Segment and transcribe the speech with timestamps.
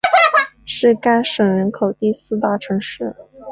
[0.65, 3.15] 是该省人口第四大城市。